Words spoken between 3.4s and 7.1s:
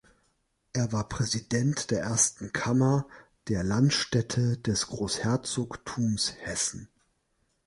der Landstände des Großherzogtums Hessen.